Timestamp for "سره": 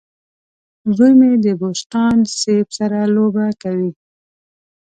2.77-2.99